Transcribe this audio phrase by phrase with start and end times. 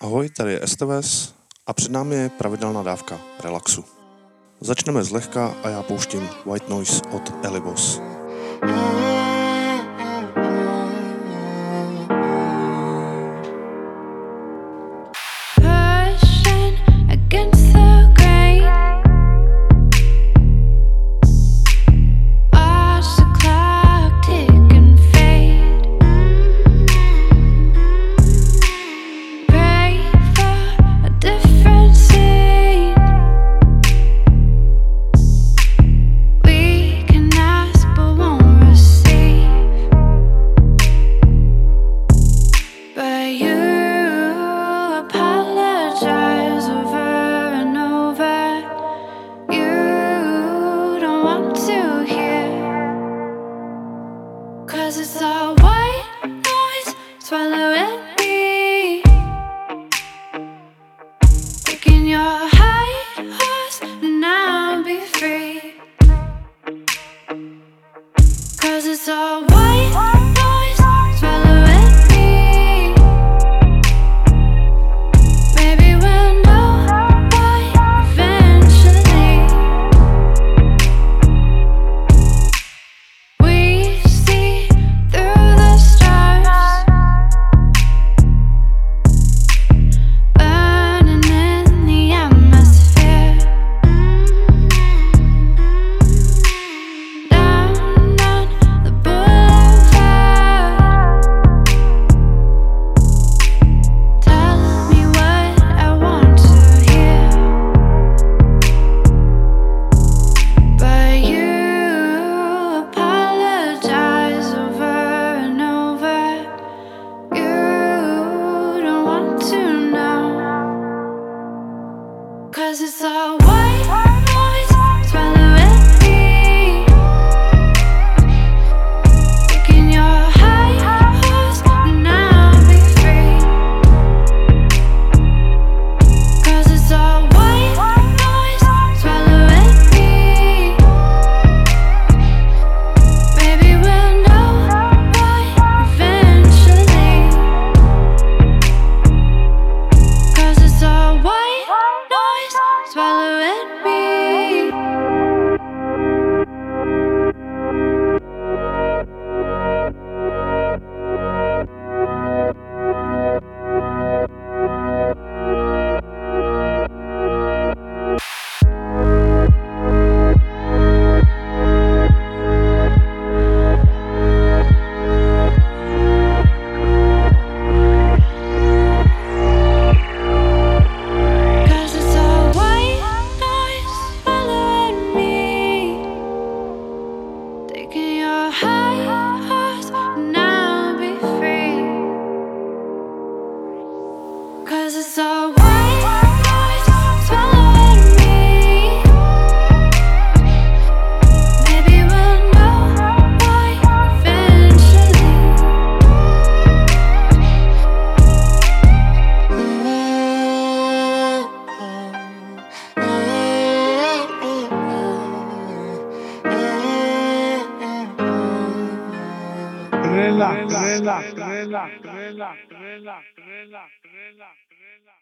[0.00, 1.34] Ahoj, tady je STVS
[1.66, 3.84] a před námi je pravidelná dávka relaxu.
[4.60, 8.00] Začneme zlehka a já pouštím White Noise od Elibos.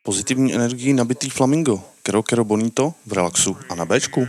[0.03, 4.27] Pozitivní energii nabitý flamingo, Kero Kero Bonito v relaxu a na Bčku.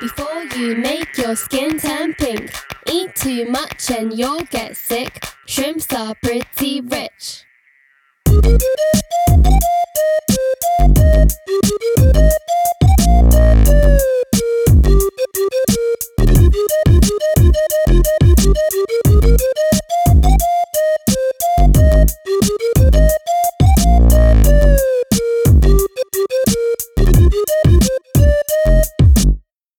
[0.00, 2.50] Before you make your skin turn pink,
[2.92, 5.20] eat too much and you'll get sick.
[5.46, 7.44] Shrimps are pretty rich.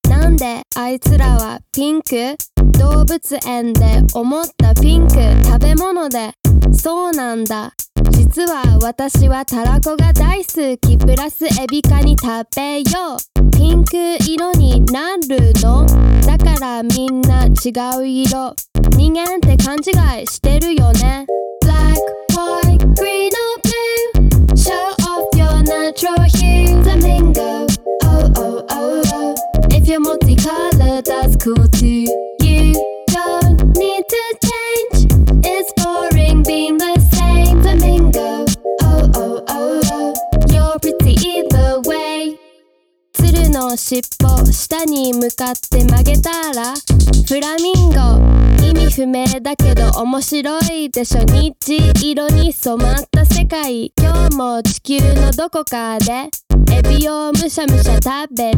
[0.10, 2.36] なんであいつらはピンク？
[2.78, 6.32] 動物園で思ったピンク食べ物で。
[6.74, 7.74] そうなんだ。
[8.12, 10.98] 実は私はたらこが大好き。
[10.98, 13.35] プラスエビカに食べよう。
[13.56, 15.86] ピンク色になるの
[16.26, 18.54] だからみんな違う色
[18.98, 21.26] 人間って勘違いしてるよね
[21.62, 21.98] Black,
[22.36, 24.74] white, green or blue Show
[25.08, 27.66] off your natural hue Flamingo,
[28.04, 29.36] oh oh oh oh
[29.72, 31.68] If you're multicolored that's cool
[43.56, 46.74] の尻尾下に向かって曲げたら
[47.26, 47.96] フラミンゴ
[48.62, 51.22] 意味不明だけど面白いでしょ。
[51.22, 51.56] 日
[52.02, 53.94] 色に染まった世界。
[53.98, 56.30] 今日も地球のどこかで
[56.74, 58.58] エビをむしゃむしゃ食べて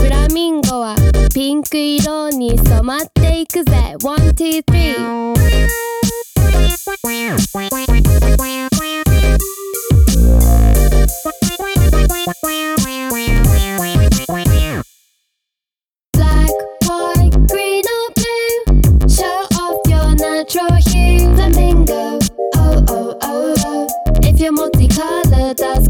[0.00, 0.94] フラミンゴは
[1.34, 3.96] ピンク色に染まっていくぜ。
[3.98, 4.62] 1 2
[11.24, 11.43] 3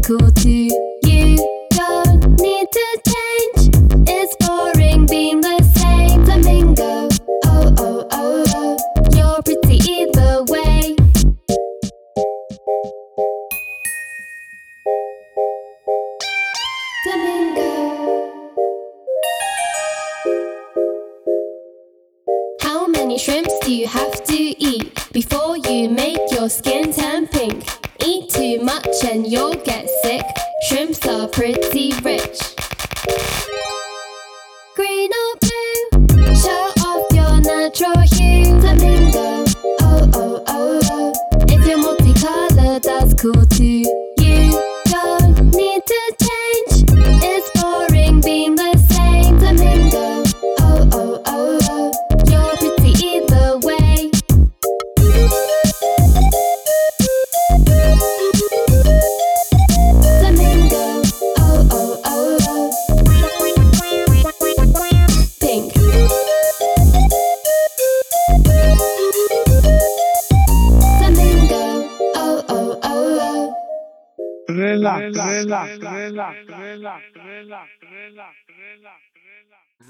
[0.05, 0.69] cool too
[1.01, 1.35] You
[1.71, 3.69] don't need to change
[4.07, 7.09] It's boring being the same Flamingo,
[7.45, 8.77] oh oh oh oh
[9.15, 10.95] You're pretty either way
[17.03, 17.71] Flamingo
[22.61, 27.65] How many shrimps do you have to eat before you make your skin turn pink?
[28.05, 29.84] Eat too much and you'll get.
[30.67, 32.54] Shrimps are pretty rich.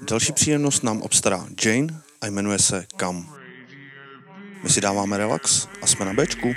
[0.08, 3.36] Další příjemnost nám obstará Jane a jmenuje se Kam.
[4.62, 6.54] My si dáváme relax a jsme na Bčku.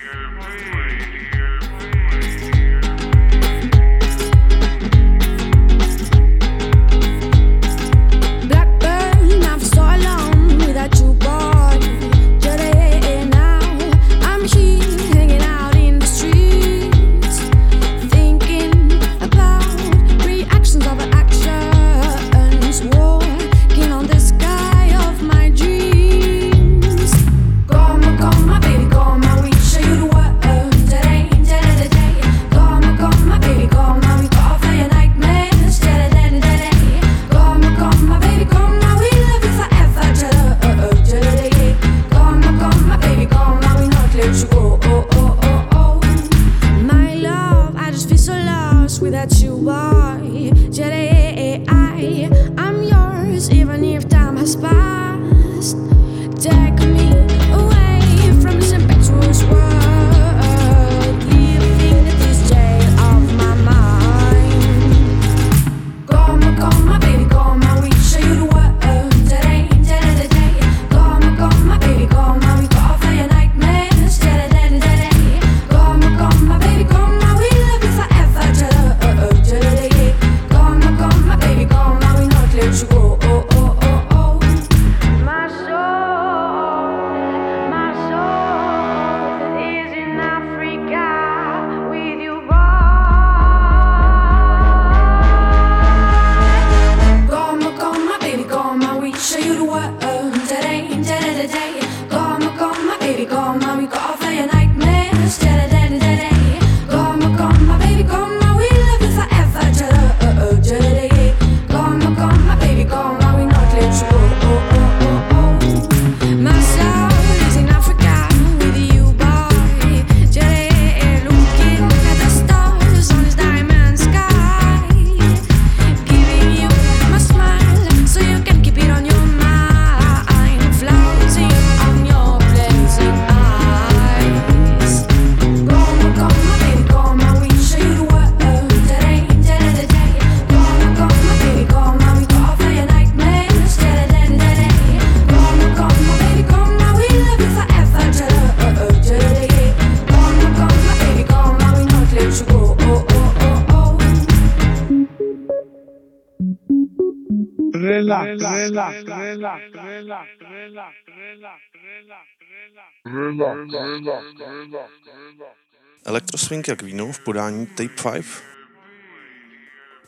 [166.06, 168.26] Elektroswing jak víno v podání Tape 5.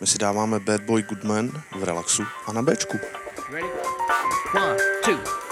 [0.01, 2.97] My si dáváme Bad Boy Goodman v relaxu a na Bčku.
[3.49, 3.67] Ready?
[4.55, 5.50] One, two.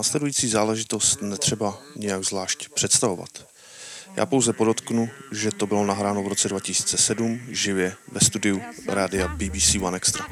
[0.00, 3.28] Následující záležitost netřeba nějak zvlášť představovat.
[4.16, 9.74] Já pouze podotknu, že to bylo nahráno v roce 2007 živě ve studiu rádia BBC
[9.82, 10.24] One Extra.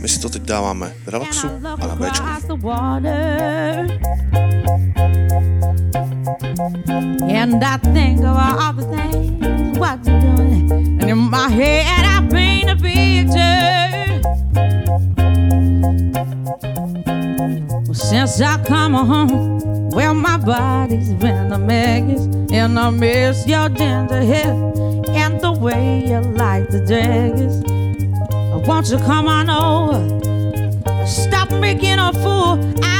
[0.00, 1.46] My si to teď dáváme v relaxu
[1.80, 2.26] a na Bčku.
[7.40, 12.07] And I think of all the things what you're doing in my head
[18.26, 19.90] since I come home.
[19.90, 22.20] Well, my body's been a mess,
[22.50, 24.52] and I miss your ginger hair
[25.10, 27.62] and the way you like the daggers.
[28.66, 31.06] Won't you come on over?
[31.06, 32.58] Stop making a fool.
[32.82, 32.97] I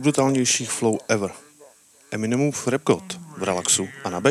[0.00, 1.30] nejbrutálnějších flow ever.
[2.10, 4.18] Eminemův Rap God v relaxu a na.
[4.18, 4.22] I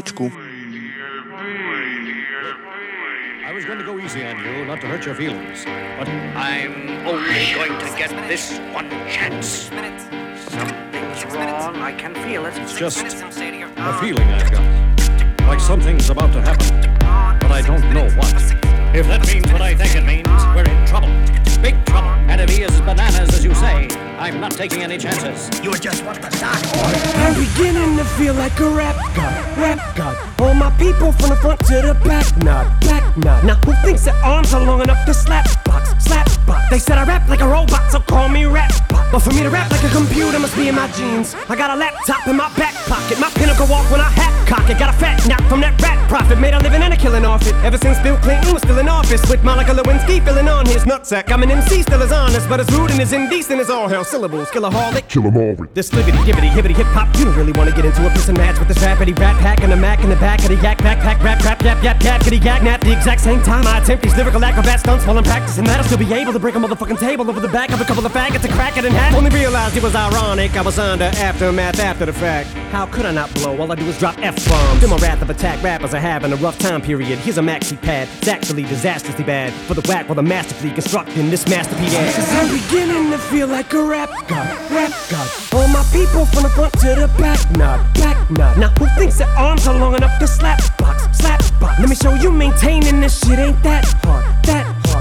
[3.54, 5.66] was going to go easy on you, not to hurt your feelings,
[6.00, 9.70] but I'm only going to get this one chance.
[10.50, 11.76] Something's wrong.
[11.76, 12.58] I can feel it.
[12.58, 13.06] It's just
[13.78, 14.64] a feeling I've got.
[15.48, 16.82] Like something's about to happen,
[17.40, 18.34] but I don't know what.
[18.96, 21.12] If that means what I think it means, we're in trouble.
[21.62, 22.10] Big trouble.
[22.30, 23.88] And if he is bananas, as you say,
[24.20, 25.50] I'm not taking any chances.
[25.64, 26.60] You're just want the start.
[27.16, 30.42] I'm beginning to feel like a rap god, rap god.
[30.42, 33.46] All my people from the front to the back, nod, back nod.
[33.46, 36.70] Now who thinks their arms are long enough to slap box, slap box?
[36.70, 38.89] They said I rap like a robot, so call me rap bot.
[39.12, 41.36] But for me to rap like a computer must be in my genes.
[41.50, 44.68] I got a laptop in my back pocket, my pinnacle walk when I hat cock
[44.68, 44.80] it.
[44.80, 47.46] Got a fat nap from that rat profit, made a living and a killing off
[47.46, 47.54] it.
[47.64, 51.32] Ever since Bill Clinton was still in office, with Monica Lewinsky filling on his nutsack.
[51.32, 54.04] I'm an MC, still as honest, but as rude and as indecent as all hell.
[54.04, 55.56] Syllables, killaholic, kill 'em all.
[55.74, 57.08] This libbity, gibbity, hibbity, hip hop.
[57.18, 59.64] You don't really wanna get into a piss and match with this rappity rat pack
[59.64, 62.22] and a mac in the back of the yak backpack, rap, rap, yap, yap, yap,
[62.22, 62.82] kitty yak, nap.
[62.82, 65.84] The exact same time I attempt these lyrical acrobat stunts while I'm practicing that, I'll
[65.84, 68.12] still be able to break a motherfucking table over the back of a couple of
[68.14, 69.14] faggots and crack it in hat.
[69.16, 70.56] Only realized it was ironic.
[70.56, 72.50] I was under aftermath after the fact.
[72.72, 73.58] How could I not blow?
[73.58, 74.80] All I do is drop F bombs.
[74.80, 75.62] Feel my wrath of attack.
[75.64, 77.20] Rappers are having a rough time period.
[77.20, 78.08] Here's a maxi pad.
[78.20, 79.54] It's actually disastrously bad.
[79.68, 81.96] For the whack while the masterfully constructing this masterpiece.
[81.96, 85.30] I'm beginning to feel like a rap god, rap god.
[85.54, 88.58] All my people from the front to the back, nod, back nod.
[88.58, 91.80] Now who thinks their arms are long enough to slap box, slap box?
[91.80, 94.39] Let me show you maintaining this shit ain't that hard.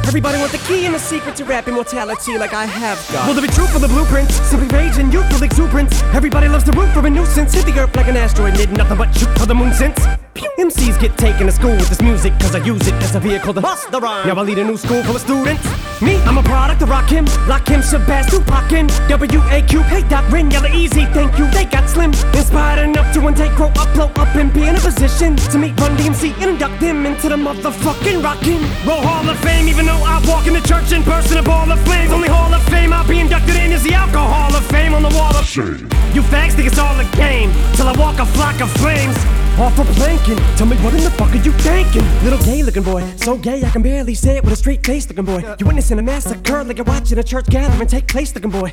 [0.09, 3.29] Everybody want the key and the secret to rap immortality like I have got.
[3.29, 4.37] Will there be truth for the blueprints?
[4.37, 6.03] Simply rage and youthful exuberance.
[6.15, 7.53] Everybody loves the root for a nuisance.
[7.53, 10.01] Hit the earth like an asteroid, did nothing but shoot for the moon since.
[10.59, 13.55] MCs get taken to school with this music cause I use it as a vehicle
[13.55, 14.27] to bust the rhyme.
[14.27, 15.67] Now I lead a new school full of students.
[16.01, 19.83] Me, I'm a product of Rakim, Lock Him, Shabazz, Tupac, and W-A-Q.
[19.83, 21.51] Hey, Doc, Ren, Yella, Eazy, thank you.
[21.51, 24.81] They got slim, inspired enough to intake, grow up, blow up, and be in a
[24.81, 29.39] position to meet Run DMC and induct them into the motherfucking Rockin' Roll Hall of
[29.41, 29.69] Fame.
[29.69, 32.13] Even though I walk in the church in person, a ball of flames.
[32.13, 35.11] Only Hall of Fame I'll be inducted in is the Alcohol of Fame on the
[35.11, 35.89] wall of shame.
[36.15, 39.17] You fags think it's all a game till I walk a flock of flames.
[39.61, 42.05] Off a planking, tell me what in the fuck are you thinking?
[42.23, 45.09] Little gay looking boy, so gay I can barely say it with a straight face
[45.09, 45.43] looking boy.
[45.59, 48.73] You witnessing a massacre like you're watching a church gathering take place looking boy.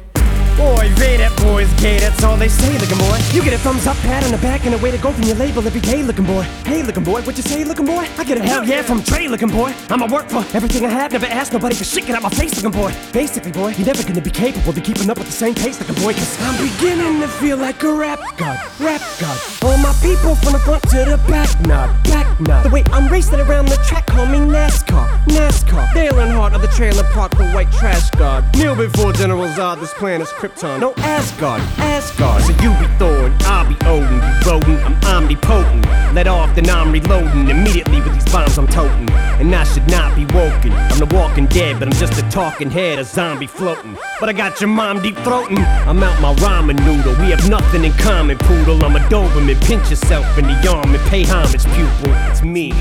[0.57, 3.19] Boy, they that boy's gay, that's all they say, looking boy.
[3.33, 5.23] You get a thumbs up, pat on the back, and a way to go from
[5.23, 6.43] your label you gay, looking boy.
[6.63, 8.07] Hey, looking boy, what you say, looking boy?
[8.17, 9.73] I get a hell yeah from Trey, looking boy.
[9.89, 12.55] I'ma work for everything I have, never ask nobody for shit, get out my face,
[12.55, 12.93] looking boy.
[13.11, 16.01] Basically, boy, you're never gonna be capable of keeping up with the same pace, looking
[16.01, 19.37] boy, cause I'm beginning to feel like a rap god, rap god.
[19.61, 22.63] All my people from the front to the back, nod, back nod.
[22.63, 25.93] The way I'm racing around the track, call me NASCAR, NASCAR.
[25.93, 28.45] Dale Earnhardt of the trailer park, the white trash god.
[28.55, 30.79] Kneel before General Zod, ah, this planet's Krypton.
[30.79, 32.43] No Asgard, Asgard.
[32.43, 34.13] So you be Thor and I'll be Odin.
[34.13, 35.85] You rodent, I'm omnipotent.
[36.13, 37.49] Let off, then I'm reloading.
[37.49, 39.09] Immediately with these bombs I'm toting.
[39.11, 40.71] And I should not be woken.
[40.71, 43.97] I'm the walking dead, but I'm just a talking head, a zombie floating.
[44.19, 45.57] But I got your mom deep throating.
[45.87, 47.13] I'm out my ramen noodle.
[47.23, 48.83] We have nothing in common, poodle.
[48.85, 49.59] I'm a Doberman.
[49.65, 52.13] Pinch yourself in the arm and pay homage, pupil.
[52.29, 52.71] It's me.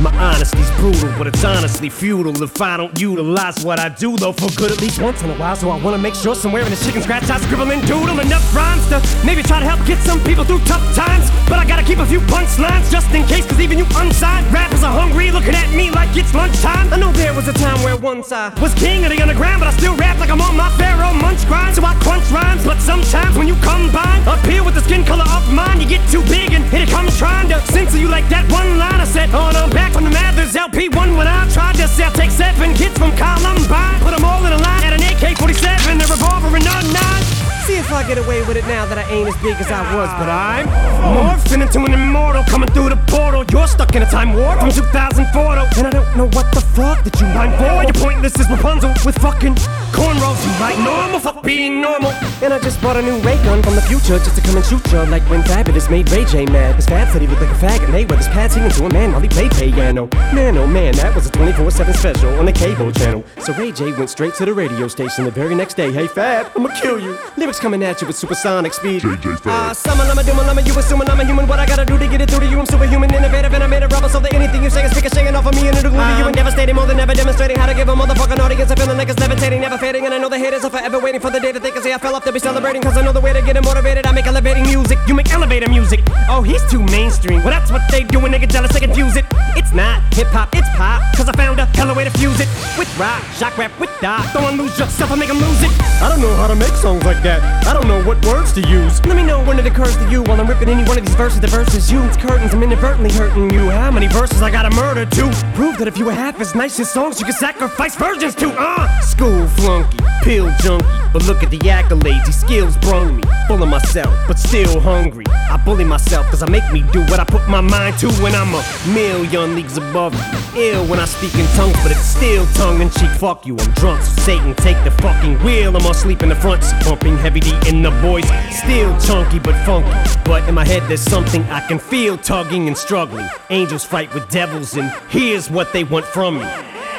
[0.00, 4.32] My honesty's brutal, but it's honestly futile if I don't utilize what I do, though,
[4.32, 5.54] for good at least once in a while.
[5.56, 8.56] So I wanna make sure somewhere in the chicken scratch I scribble and doodle enough
[8.56, 11.28] rhymes to maybe try to help get some people through tough times.
[11.50, 14.82] But I gotta keep a few punchlines just in case, cause even you unsigned rappers
[14.82, 16.90] are hungry, looking at me like it's lunchtime.
[16.94, 19.68] I know there was a time where once I was king of the underground, but
[19.68, 21.76] I still rap like I'm on my pharaoh munch grind.
[21.76, 25.28] So I crunch rhymes, but sometimes when you combine up here with the skin color
[25.28, 28.50] of mine, you get too big and it comes trying to censor you like that
[28.50, 29.34] one line I said.
[29.34, 29.54] on.
[29.54, 32.10] I'm back from the Mathers LP1 when I tried to sell.
[32.12, 36.00] Take seven kids from Columbine, put them all in a line at an AK 47,
[36.00, 37.24] a revolver, and a nine.
[37.66, 39.82] See if I get away with it now that I ain't as big as I
[39.94, 40.66] was, but I'm
[41.14, 43.44] morphing into an immortal coming through the portal.
[43.52, 46.60] You're stuck in a time warp from 2004, though, and I don't know what the
[46.60, 47.82] fuck that you mind for.
[47.84, 49.56] You're pointless as Rapunzel with fucking
[50.00, 50.40] cornrows.
[50.46, 52.12] You like normal, fuck being normal.
[52.42, 54.64] And I just bought a new ray gun from the future just to come and
[54.64, 56.76] shoot ya like when Fabolous made Ray J mad.
[56.76, 57.88] His Fab said he looked like a faggot.
[57.92, 60.08] Mayweather's pad singing to a man while he played piano.
[60.32, 63.22] Man, oh man, that was a 24/7 special on the cable channel.
[63.40, 65.92] So Ray J went straight to the radio station the very next day.
[65.92, 67.18] Hey Fab, I'ma kill you.
[67.36, 69.04] Lyrics coming at you with supersonic speed.
[69.44, 71.46] Ah, summon, I'm a doom, I'm a you assuming I'm a human.
[71.46, 72.58] What I gotta do to get it through to you?
[72.58, 75.34] I'm superhuman, innovative, and I made a rubber so that anything you say is ricocheting
[75.34, 77.66] off of me and it'll glue to you and devastating more than ever, demonstrating how
[77.66, 80.38] to give a motherfucking audience a feeling like it's levitating, never And I know the
[80.38, 82.32] haters are forever waiting for the day that they can say I fell off to
[82.32, 82.80] be celebrating.
[82.80, 84.06] Cause I know the way to get it motivated.
[84.06, 86.00] I make elevating music, you make elevator music.
[86.28, 87.42] Oh, he's too mainstream.
[87.42, 89.24] Well, that's what they do when they get jealous, they confuse it.
[89.56, 91.02] It's not hip hop, it's pop.
[91.16, 92.48] Cause I found a hella way to fuse it
[92.78, 94.32] with rock, shock rap, with dot.
[94.32, 95.70] Don't lose yourself, I make them lose it.
[96.00, 97.42] I don't know how to make songs like that.
[97.66, 99.04] I don't know what words to use.
[99.04, 101.16] Let me know when it occurs to you while I'm ripping any one of these
[101.16, 101.40] verses.
[101.40, 102.54] The verses you, it's curtains.
[102.54, 103.68] I'm inadvertently hurting you.
[103.70, 105.22] How many verses I gotta murder to
[105.54, 108.54] prove that if you were half as nice as songs, you could sacrifice virgins to?
[108.56, 109.46] Uh, school
[109.80, 110.86] flunky, pill junkie.
[111.12, 113.22] But look at the accolades, these skills brung me.
[113.48, 115.24] Full of myself, but still hungry.
[115.28, 118.34] I bully myself cause I make me do what I put my mind to when
[118.34, 118.64] I'm a
[118.94, 120.60] million leagues above you.
[120.62, 123.10] Ill when I speak in tongues, but it's still tongue in cheek.
[123.18, 124.02] Fuck you, I'm drunk.
[124.02, 125.76] So Satan, take the fucking wheel.
[125.76, 128.28] I'm asleep in the front, seat, pumping Heavy D in the voice.
[128.56, 129.90] Still chunky but funky.
[130.24, 133.28] But in my head, there's something I can feel tugging and struggling.
[133.50, 136.46] Angels fight with devils, and here's what they want from me.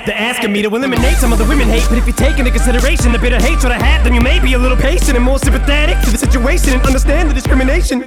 [0.05, 2.49] They're asking me to eliminate some of the women hate, but if you take into
[2.49, 5.37] consideration the bitter hatred I have, then you may be a little patient and more
[5.37, 7.99] sympathetic to the situation and understand the discrimination.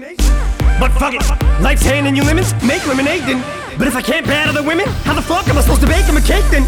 [0.81, 1.23] But fuck it,
[1.63, 3.39] life's handing you lemons, make lemonade then.
[3.79, 6.05] But if I can't bear the women, how the fuck am I supposed to bake
[6.07, 6.67] them a cake then?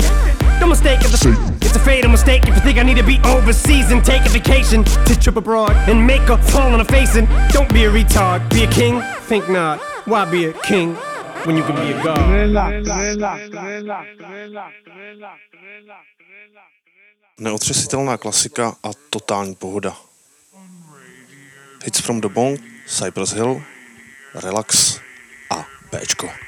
[0.60, 3.18] No mistake, it's a, it's a fatal mistake if you think I need to be
[3.24, 7.16] overseas and take a vacation to trip abroad and make a fall on a face
[7.16, 9.02] and don't be a retard, be a king.
[9.22, 10.96] Think not, why be a king
[11.46, 12.18] when you can be a god?
[17.38, 19.96] Neotřesitelná klasika a totální pohoda.
[21.84, 23.62] Hits from the Bong, Cypress Hill,
[24.34, 25.00] Relax
[25.50, 26.45] a Bčko.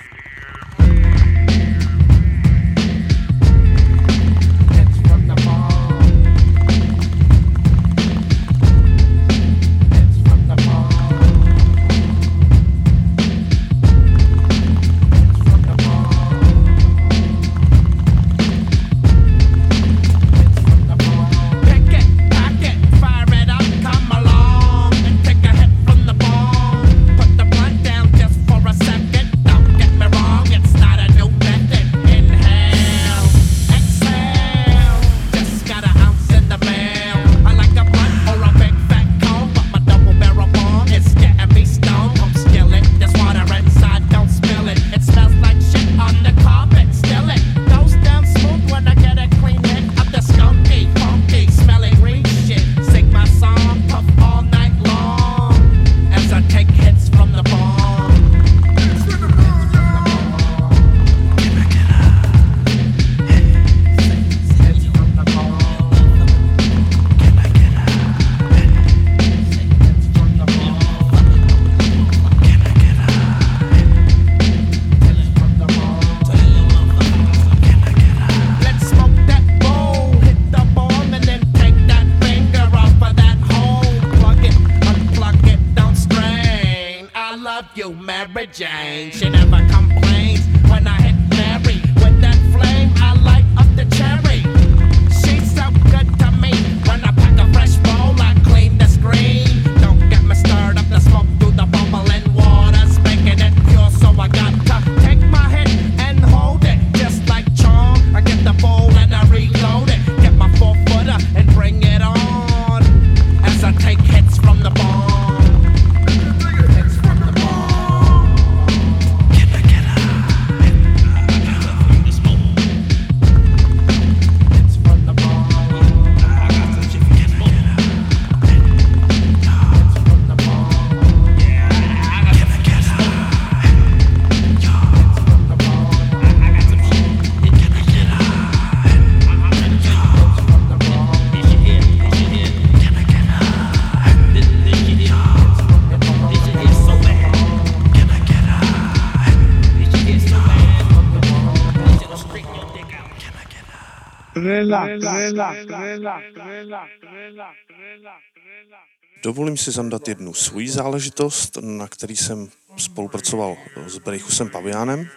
[159.23, 165.09] Dovolím si zandat jednu svoji záležitost, na který jsem spolupracoval s Brejchusem Paviánem.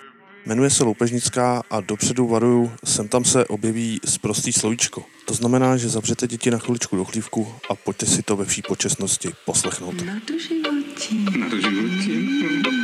[0.46, 5.04] Jmenuje se Loupežnická a dopředu varuju, sem tam se objeví sprostý slovíčko.
[5.26, 8.62] To znamená, že zavřete děti na chviličku do chlívku a pojďte si to ve vší
[8.62, 10.02] počestnosti poslechnout.
[10.02, 11.26] Na to životí.
[11.40, 12.81] Na to životí.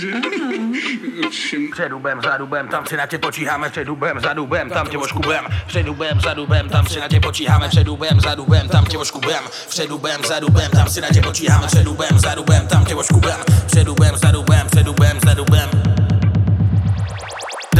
[0.00, 0.12] Že?
[1.30, 4.86] Všim Před dubem, za dubem, tam si na tě počíháme, před dubem, za dubem, tam
[4.86, 5.44] tě oškubem.
[5.66, 8.98] Před dubem, za dubem, tam si na tě počíháme, před dubem, za dubem, tam tě
[8.98, 9.44] oškubem.
[9.68, 12.94] Před dubem, za dubem, tam si na tě počíháme, před dubem, za dubem, tam tě
[12.94, 13.36] oškubem.
[13.66, 15.89] Před dubem, za dubem, před dubem, za dubem.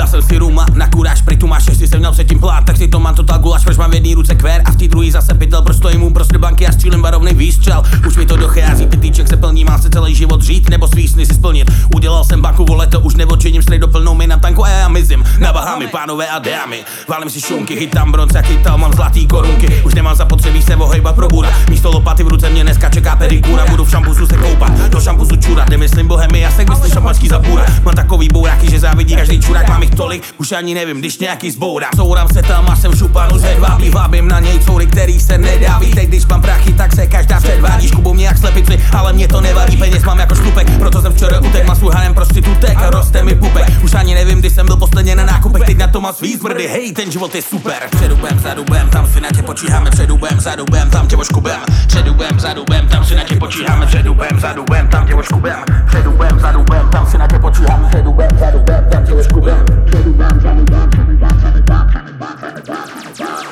[0.00, 2.76] Dal jsem si ruma na kuráž, prý tu máš, jestli jsem měl předtím plát, tak
[2.76, 5.10] si to mám total guláš, proč mám v jedný ruce kvér a v té druhé
[5.10, 7.82] zase pytel, proč stojím u prostě banky a střílím barovný výstřel.
[8.06, 11.26] Už mi to dochází, pytlíček se plní, má se celý život žít, nebo svý sny
[11.26, 11.70] si splnit.
[11.94, 14.88] Udělal jsem banku, vole, to už neodčiním, strejk do plnou mi na tanku a já
[14.88, 15.24] mizím.
[15.38, 19.82] Na Bahamy, pánové a dámy, válím si šunky, chytám bronz a chytal, mám zlatý korunky,
[19.84, 21.48] už nemám zapotřebí se ohejbat pro bura.
[21.70, 25.36] Místo lopaty v ruce mě dneska čeká pedikura, budu v šampusu se koupat, do šampusu
[25.36, 27.66] čurat, nemyslím bohemy, já se myslím šampanský zabura.
[27.84, 31.90] Mám takový bouráky, že závidí každý čurák, mám tolik, už ani nevím, když nějaký zbourám.
[31.96, 35.94] Sourám se tam a jsem šupanu z hedvábí, vábím na něj coury, který se nedáví.
[35.94, 37.88] Teď když mám prachy, tak se každá předvádí.
[37.88, 41.40] Škubou mě jak slepici, ale mě to nevadí, peněz mám jako šlupek, proto jsem včera
[41.40, 43.70] utek, svůj hanem prostitutek a roste mi pupek.
[43.82, 46.68] Už ani nevím, kdy jsem byl posledně na nákupech, teď na to mám svý zbrdy,
[46.68, 47.82] hej, ten život je super.
[47.96, 51.16] Před dubem, za dubem, tam si na tě počíháme, před dubem, za dubem, tam tě
[51.16, 51.60] oškubem.
[51.86, 55.14] Před dubem, za dubem, tam si na tě počíháme, před dubem, za dubem, tam tě
[55.14, 55.64] oškubem.
[55.86, 59.14] Před dubem, za dubem, tam si na tě počíháme, před dubem, za dubem, tam tě
[59.14, 59.69] oškubem.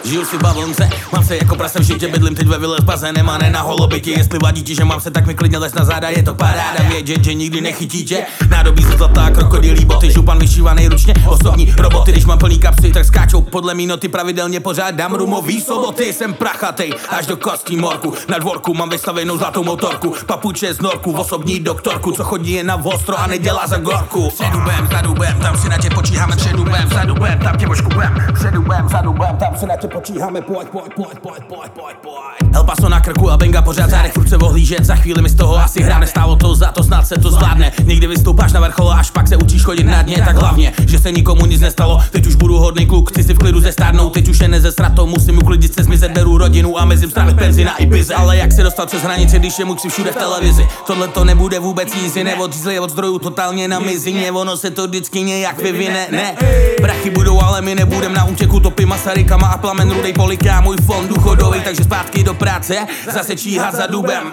[0.05, 2.85] Žiju si v bavlnce, mám se jako prase v žitě, bydlím teď ve vile s
[2.85, 4.11] bazénem a ne na holobitě.
[4.11, 6.83] Jestli vadí ti, že mám se, tak mi klidně les na záda, je to paráda
[6.89, 8.23] vědět, že nikdy nechytí tě.
[8.51, 13.05] Nádobí se zlatá, krokodýlí boty, župan vyšívaný ručně, osobní roboty, když mám plný kapsy, tak
[13.05, 18.39] skáčou podle mý noty, pravidelně pořádám rumový soboty, jsem prachatej, až do kostí morku, na
[18.39, 22.77] dvorku mám vystavenou zlatou motorku, papuče z norku, v osobní doktorku, co chodí jen na
[22.77, 24.33] vostro a nedělá za gorku.
[24.53, 28.14] Dubem, za dubem, tam si na tě počíháme, před dubem, za dubem, tam tě oškubem,
[28.35, 31.97] před dubem, za dubem, tam si na tě počíháme, pojď, pojď, pojď, pojď, pojď, pojď,
[32.03, 32.55] pojď.
[32.55, 35.35] El Paso na krku a Benga pořád zádech, furt se ohlížet, za chvíli mi z
[35.35, 37.73] toho asi hra nestálo to za to, snad se to zvládne.
[37.85, 41.12] Nikdy vystoupáš na vrchol, až pak se učíš chodit na dně, tak hlavně, že se
[41.12, 42.03] nikomu nic nestalo.
[42.11, 45.07] Teď už budu hodný kluk, chci si v klidu zestárnout, teď už je nezesrat to,
[45.07, 48.15] musím uklidit se, zmizet, beru rodinu a mezi strany penzina i bize.
[48.15, 50.69] Ale jak se dostat přes hranice, když je mu chci všude v televizi.
[50.87, 55.23] Tohle to nebude vůbec easy, neodřízli od zdrojů totálně na mizině, ono se to vždycky
[55.23, 56.37] nějak vyvine, ne.
[56.81, 61.09] Brachy budou, ale my nebudem na útěku, topy Masarykama a plamen rudej poliká, můj fond
[61.09, 64.33] důchodový, takže zpátky do práce, zase číhat za dubem.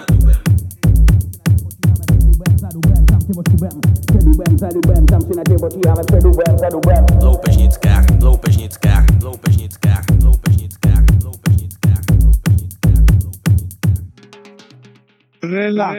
[15.42, 15.96] Relax.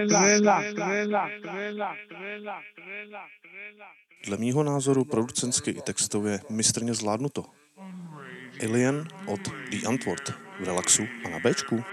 [4.25, 7.43] Dle mýho názoru producentsky i textově mistrně zvládnuto.
[8.63, 9.39] Alien od
[9.71, 11.83] The Antwort v relaxu a na Bčku.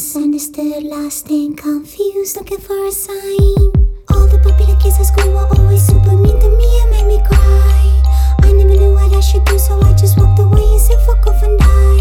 [0.00, 3.68] Misunderstood, lost and confused, looking for a sign.
[4.08, 7.18] All the popular kids at school were always super mean to me and made me
[7.28, 8.02] cry.
[8.40, 11.26] I never knew what I should do, so I just walked away and said fuck
[11.26, 12.00] off and die.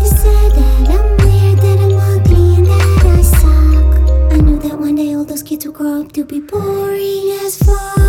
[0.00, 4.32] They said that I'm weird, that I'm ugly, and that I suck.
[4.32, 7.58] I knew that one day all those kids would grow up to be boring as
[7.58, 8.03] fuck.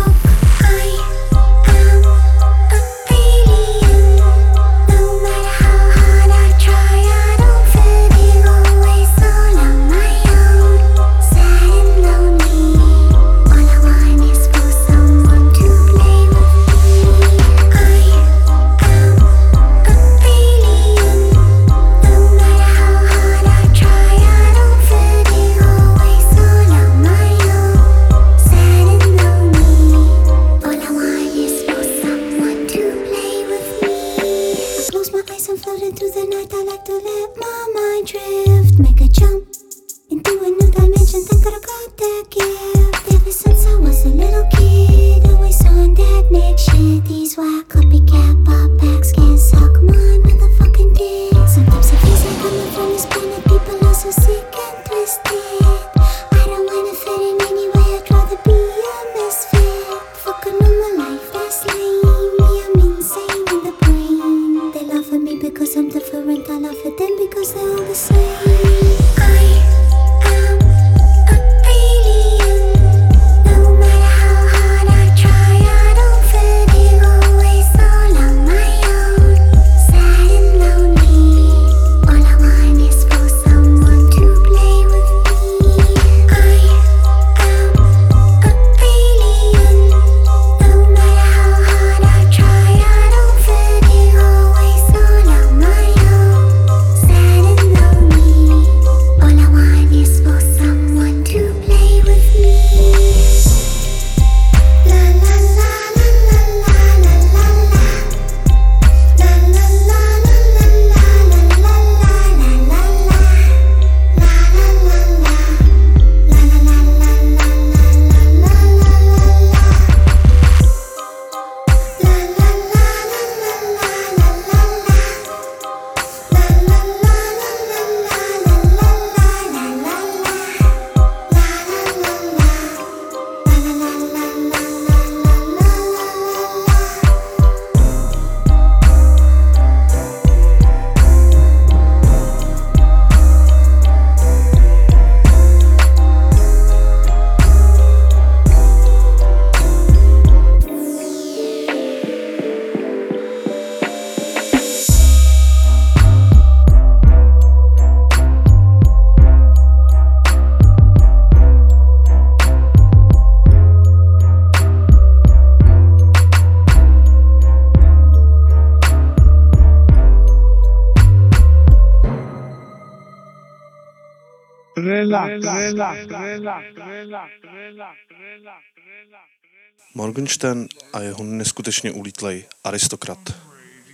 [179.95, 183.19] Morgenstern a jeho neskutečně ulítlej aristokrat.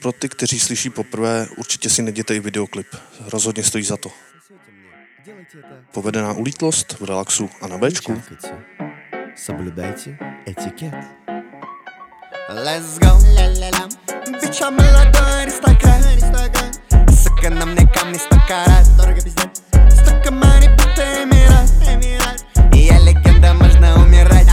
[0.01, 2.87] Pro ty, kteří slyší poprvé, určitě si neděte i videoklip.
[3.25, 4.09] Rozhodně stojí za to.
[5.93, 8.21] Povedená ulítlost v relaxu a na Bčku.
[9.35, 10.93] Соблюдайте этикет.
[12.49, 13.89] Let's go, ла-ла-ла
[14.41, 16.01] Bitch, I'm молодой аристократ
[17.11, 19.61] Сука, на мне камни сто карат Дорого пиздец
[20.30, 21.70] Money, будто эмират.
[22.74, 24.46] И я легенда, можно умирать.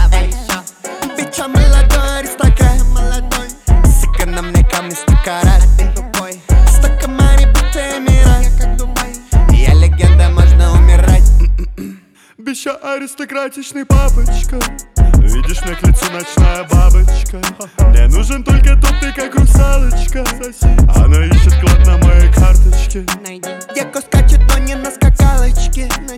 [1.39, 2.79] I'm молодой аристократ?
[4.01, 5.63] Сука, на мне камни сто карат
[6.67, 8.45] Столько money, будто эмират.
[9.51, 11.29] Я я легенда, можно умирать.
[12.37, 14.59] Бича аристократичный папочка.
[15.19, 17.41] Видишь, мне к лицу ночная бабочка.
[17.89, 20.25] Мне нужен только тот, ты как русалочка.
[20.95, 23.05] Она ищет клад на моей карточке.
[23.09, 24.38] Скачет, но не на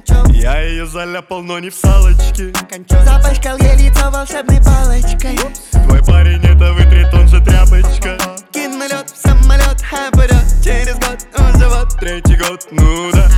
[0.06, 0.26] чём?
[0.32, 2.54] Я ее заляпал, но не в салочке.
[2.90, 5.38] Запачкал ей лицо волшебной палочкой.
[5.72, 8.18] Твой парень это вытрет, он же тряпочка.
[8.52, 13.30] Кин на лед, в самолет, а вперед Через год уже вот Третий год, ну да.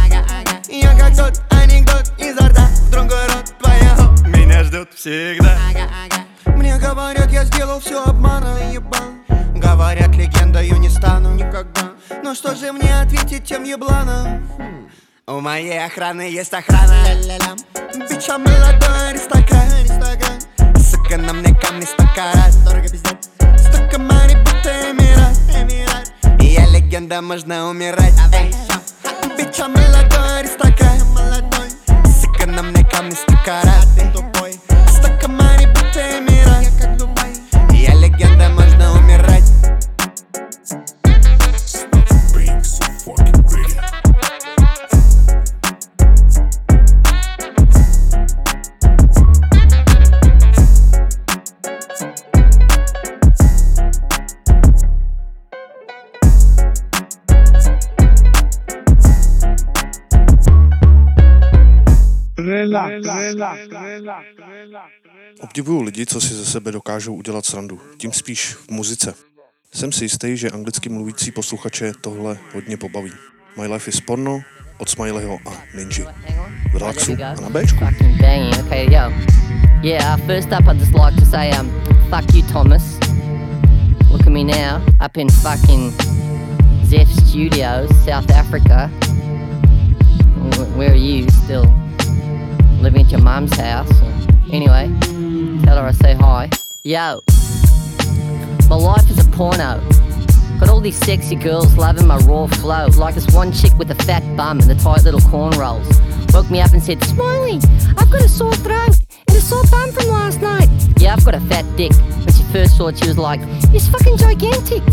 [0.69, 4.11] Я как тот анекдот изо рта в другой рот твоего.
[4.27, 5.57] Меня ждет всегда.
[6.45, 9.23] Мне говорят, я сделал все обманом, ебан.
[9.55, 11.91] Говорят, легендою не стану никогда.
[12.23, 14.47] Но что же мне ответить тем ебланам?
[15.25, 16.91] У моей охраны есть охрана.
[17.05, 17.55] Ля-ля-ля.
[18.09, 19.69] Бича молодой аристократ
[20.85, 23.29] Сука, на мне камни сто карат Дорого пиздец.
[23.57, 26.41] Столько money, будто эмират.
[26.41, 28.13] И я легенда, можно умирать.
[28.33, 28.53] Эй,
[29.37, 30.39] Бича молодой.
[30.39, 30.99] Аристократ
[32.21, 33.87] Сука, на мне камни сто карат
[34.89, 37.71] Столько money, будто эмират.
[37.71, 38.62] И я легенда, можно
[65.39, 67.79] Obdivuju lidi, co si ze sebe dokážou udělat srandu.
[67.97, 69.13] Tím spíš v muzice.
[69.73, 73.11] Jsem si jistý, že anglicky mluvící posluchače tohle hodně pobaví.
[73.59, 74.41] My Life is Porno
[74.77, 76.05] od Smileyho a Ninji.
[76.73, 77.85] V relaxu a na Bčku.
[79.83, 81.69] Yeah, first up, I'd just like to say, um,
[82.09, 82.83] fuck you, Thomas.
[84.09, 85.91] Look at me now, up in fucking
[86.85, 88.89] Zeph Studios, South Africa.
[90.55, 91.65] Wh- Where are you still?
[92.83, 93.89] Living at your mum's house?
[94.51, 94.91] Anyway,
[95.63, 96.49] tell her I say hi.
[96.83, 97.21] Yo.
[98.67, 99.81] My life is a porno.
[100.59, 102.87] Got all these sexy girls loving my raw flow.
[102.97, 105.87] Like this one chick with a fat bum and the tight little corn rolls.
[106.33, 107.61] Woke me up and said, Smiley,
[107.97, 110.67] I've got a sore throat and a sore bum from last night.
[110.97, 111.93] Yeah, I've got a fat dick.
[111.93, 113.39] When she first saw it, she was like,
[113.73, 114.83] It's fucking gigantic.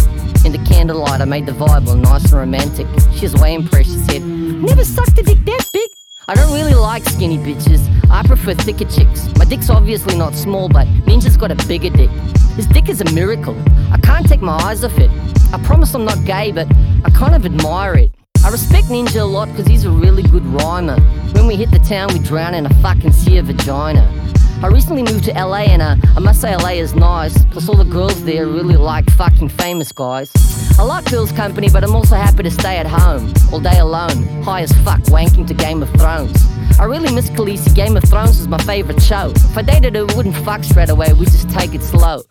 [0.44, 2.86] In the candlelight, I made the vibe all nice and romantic.
[3.16, 3.90] She was way impressed.
[3.90, 5.90] She said, Never sucked a dick that big.
[6.30, 7.80] I don't really like skinny bitches.
[8.08, 9.28] I prefer thicker chicks.
[9.36, 12.08] My dick's obviously not small, but Ninja's got a bigger dick.
[12.54, 13.60] His dick is a miracle.
[13.90, 15.10] I can't take my eyes off it.
[15.52, 16.68] I promise I'm not gay, but
[17.04, 18.12] I kind of admire it.
[18.44, 21.00] I respect Ninja a lot because he's a really good rhymer.
[21.32, 24.29] When we hit the town, we drown in a fucking sea of vagina.
[24.62, 27.44] I recently moved to LA and uh, I must say LA is nice.
[27.46, 30.30] Plus all the girls there really like fucking famous guys.
[30.78, 34.42] I like girls' company, but I'm also happy to stay at home all day alone,
[34.42, 36.46] high as fuck, wanking to Game of Thrones.
[36.78, 37.74] I really miss Khaleesi.
[37.74, 39.30] Game of Thrones was my favorite show.
[39.34, 41.12] If I dated her, we wouldn't fuck straight away.
[41.14, 42.22] We just take it slow.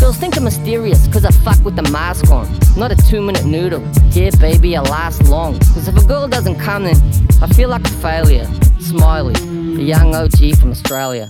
[0.00, 2.48] Girls think I'm mysterious cause I fuck with the mask on.
[2.76, 3.80] Not a two minute noodle.
[4.10, 5.58] Yeah, baby, I last long.
[5.60, 6.96] Cause if a girl doesn't come, then
[7.40, 8.46] I feel like a failure.
[8.80, 9.34] Smiley,
[9.76, 11.28] the young OG from Australia.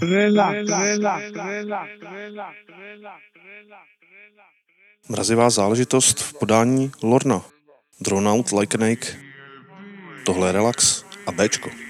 [5.08, 7.42] Mrazivá záležitost v podání Lorna.
[8.00, 9.08] Drone out like a Nike.
[10.24, 11.85] Tohle je relax a Bčko.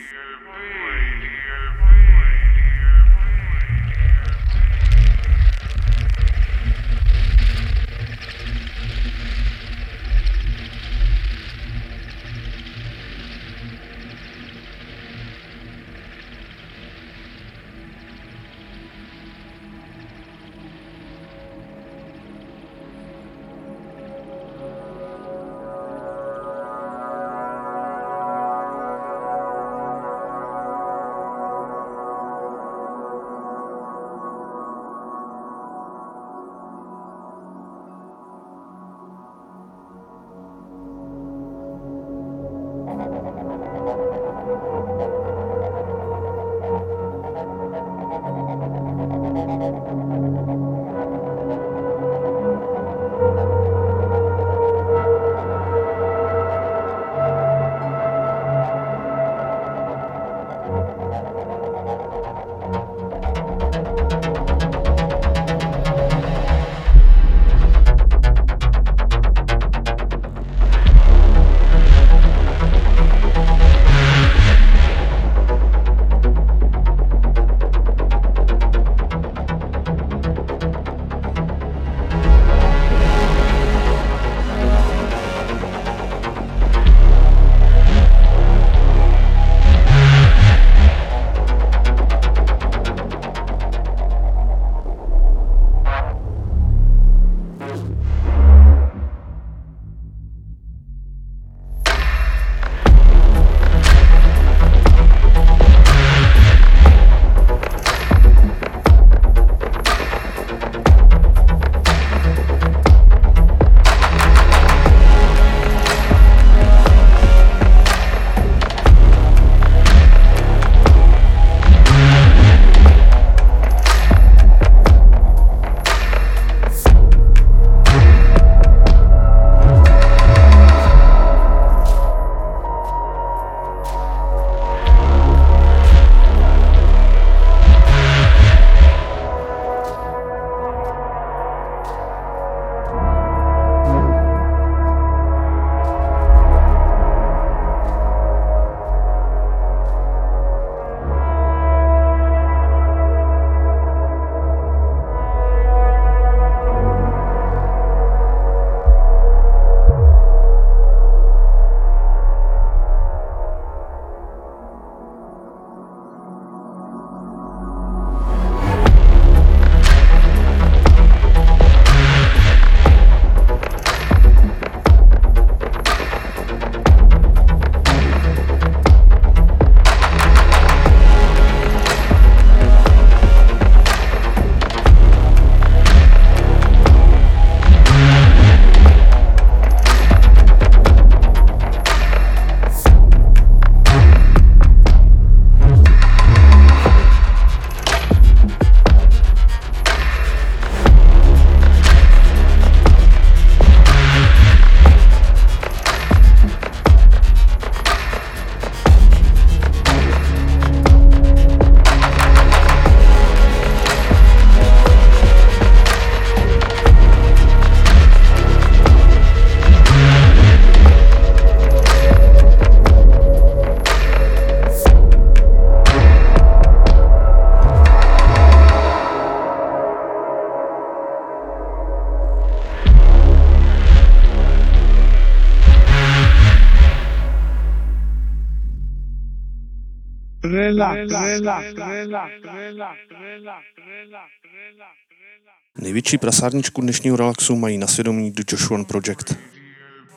[245.78, 249.36] Největší prasárničku dnešního relaxu mají na svědomí The Joshua Project.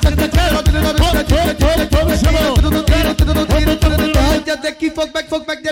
[0.00, 0.31] fuck back,
[4.52, 5.62] Até que fuck back, fuck back,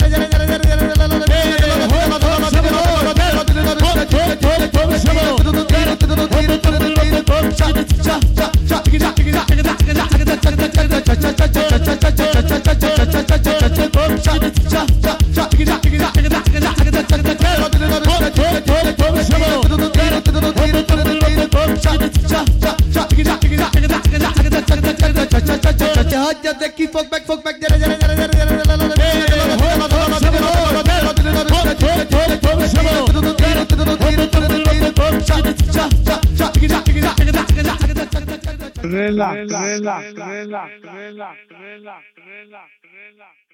[21.81, 22.10] Shut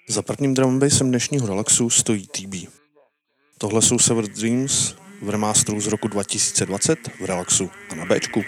[0.09, 2.71] za prvním drumbejsem dnešního relaxu stojí TB.
[3.59, 8.43] Tohle jsou Sever Dreams v remasteru z roku 2020 v relaxu a na Bčku.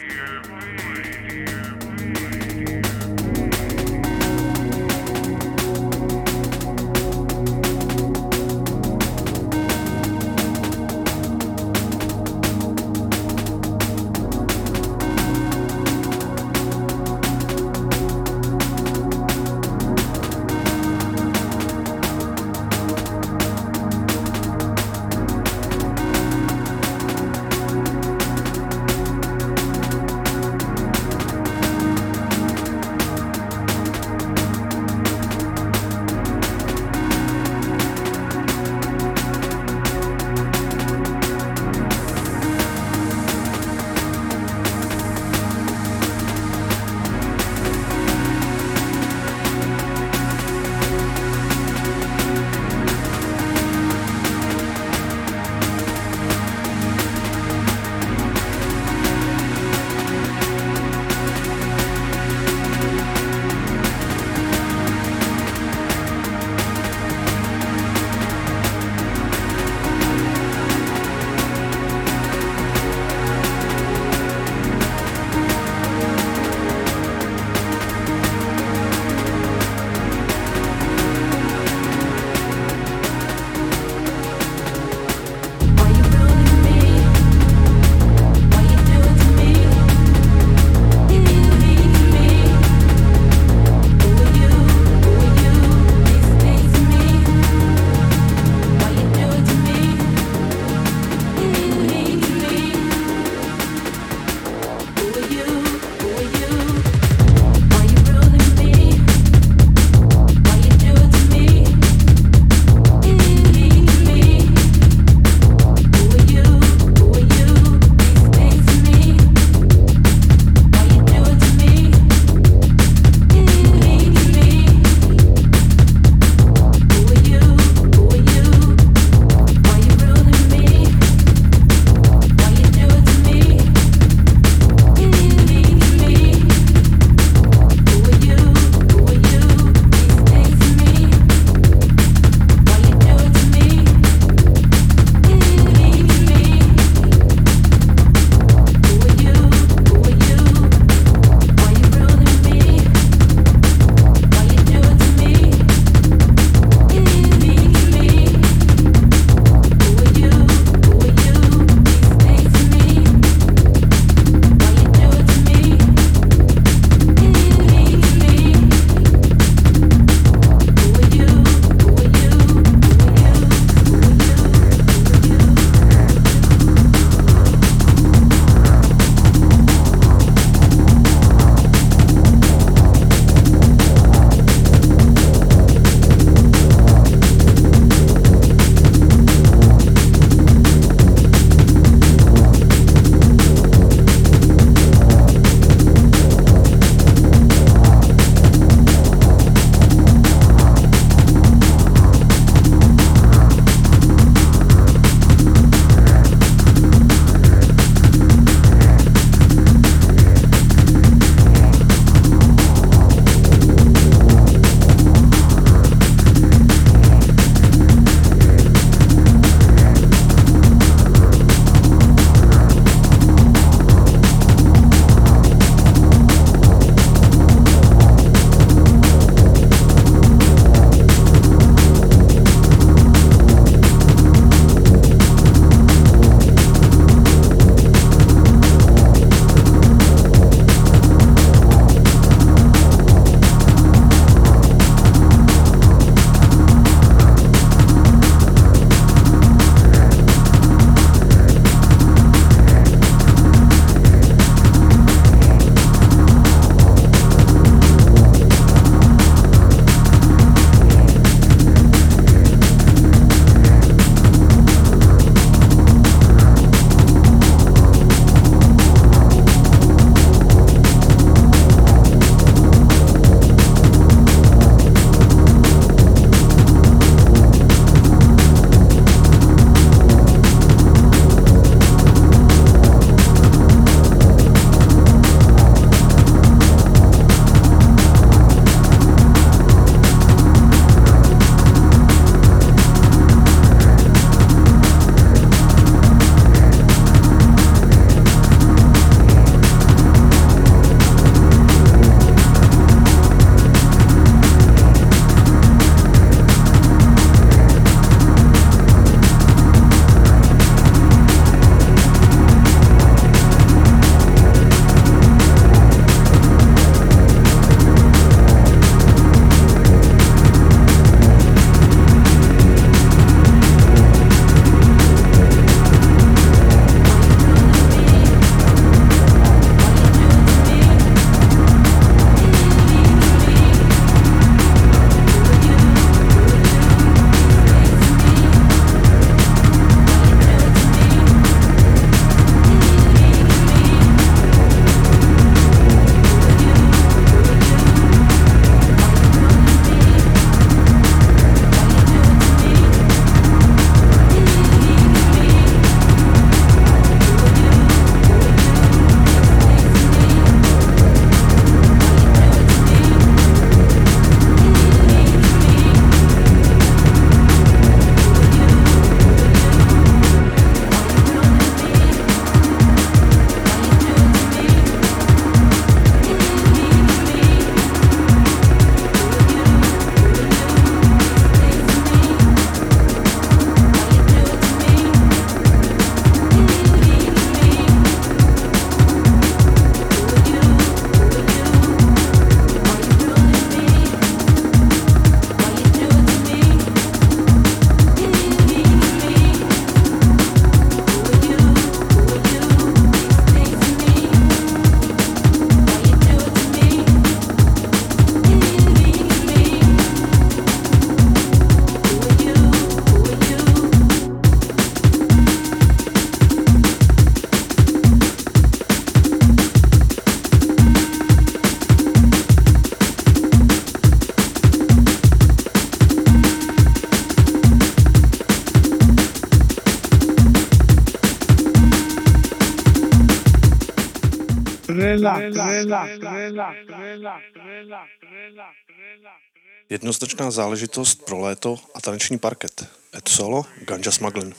[439.91, 442.89] Jednoznačná záležitost pro léto a taneční parket.
[443.16, 444.57] Et solo, Ganja Smuggling.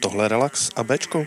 [0.00, 1.26] Tohle je relax a Bčko.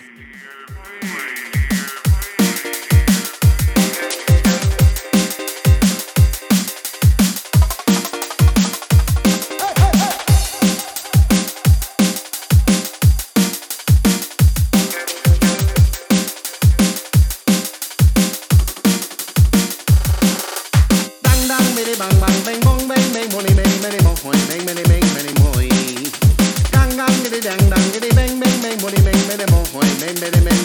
[30.22, 30.61] Bene, bene.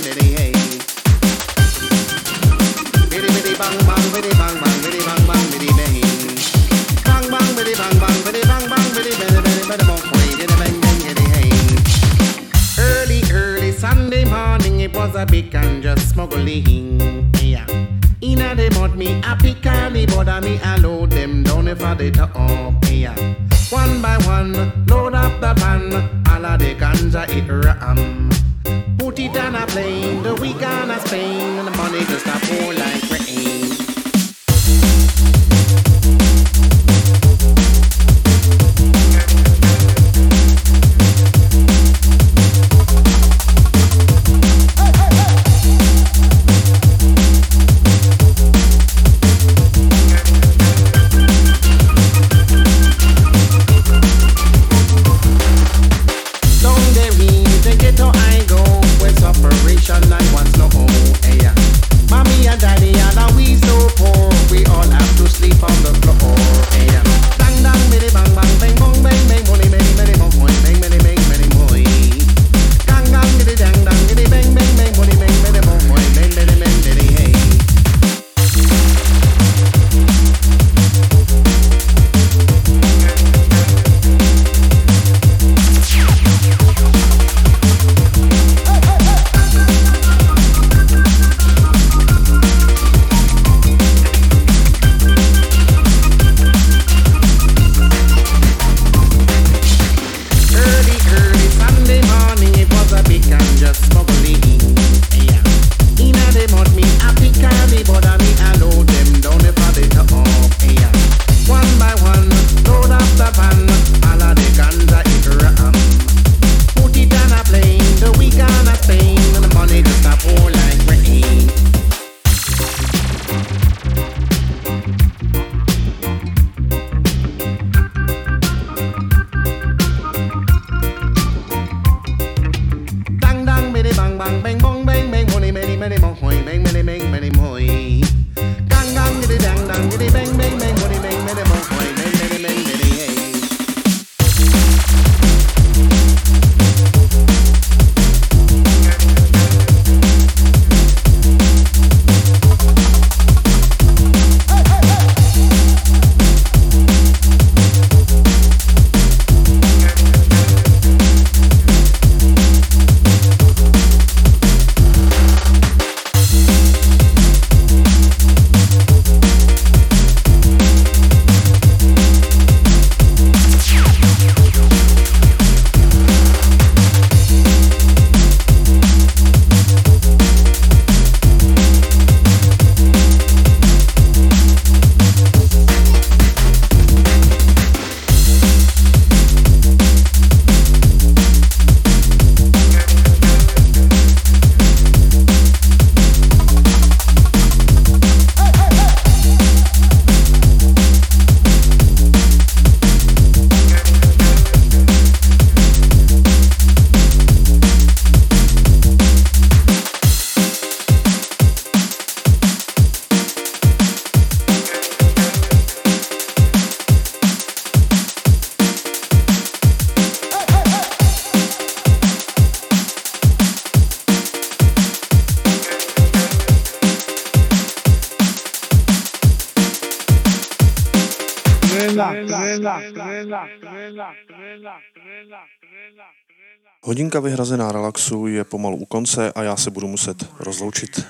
[236.83, 241.07] Hodinka vyhrazená relaxu je pomalu u konce a já se budu muset rozloučit.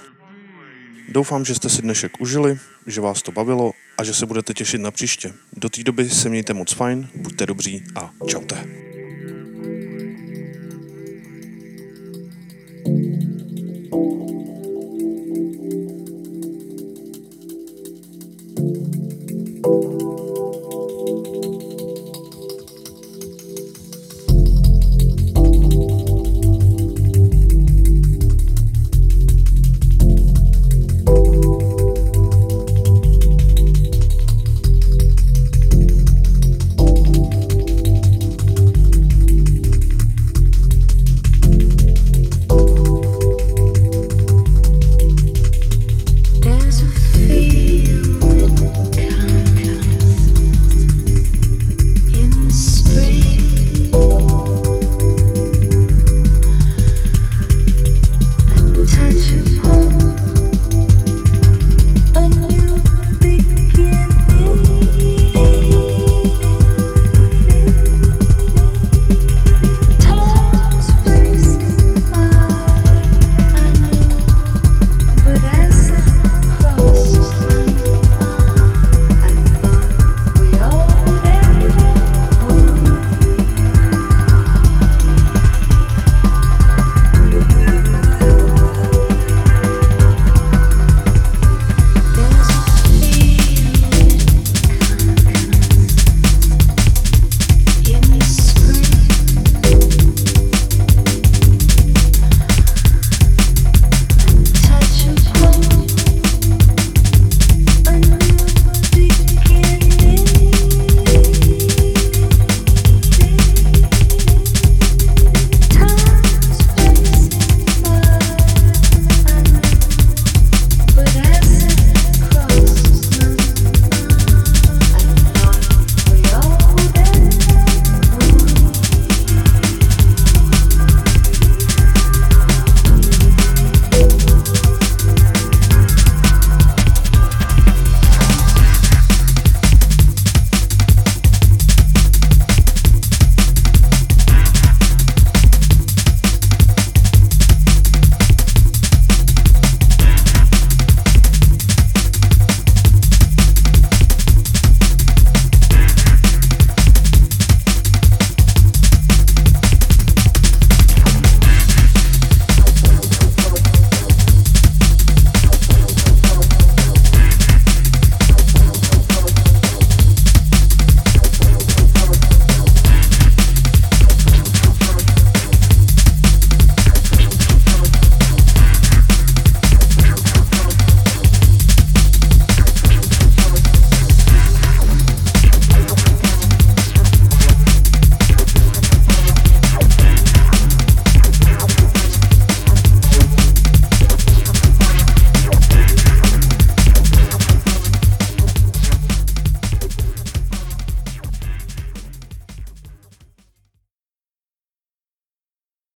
[1.08, 4.80] Doufám, že jste si dnešek užili, že vás to bavilo a že se budete těšit
[4.80, 5.32] na příště.
[5.52, 8.86] Do té doby se mějte moc fajn, buďte dobří a čaute.